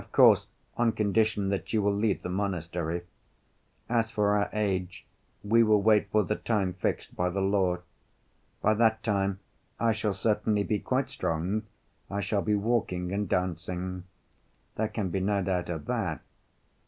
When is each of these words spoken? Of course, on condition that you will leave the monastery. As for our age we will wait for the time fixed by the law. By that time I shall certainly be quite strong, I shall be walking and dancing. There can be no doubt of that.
Of 0.01 0.11
course, 0.11 0.47
on 0.77 0.93
condition 0.93 1.49
that 1.49 1.73
you 1.73 1.83
will 1.83 1.93
leave 1.93 2.23
the 2.23 2.29
monastery. 2.29 3.03
As 3.87 4.09
for 4.09 4.35
our 4.35 4.49
age 4.51 5.05
we 5.43 5.61
will 5.61 5.79
wait 5.79 6.09
for 6.09 6.23
the 6.23 6.37
time 6.37 6.73
fixed 6.73 7.15
by 7.15 7.29
the 7.29 7.39
law. 7.39 7.77
By 8.63 8.73
that 8.73 9.03
time 9.03 9.41
I 9.79 9.91
shall 9.91 10.13
certainly 10.15 10.63
be 10.63 10.79
quite 10.79 11.07
strong, 11.09 11.67
I 12.09 12.19
shall 12.19 12.41
be 12.41 12.55
walking 12.55 13.11
and 13.11 13.29
dancing. 13.29 14.05
There 14.75 14.87
can 14.89 15.09
be 15.09 15.19
no 15.19 15.43
doubt 15.43 15.69
of 15.69 15.85
that. 15.85 16.21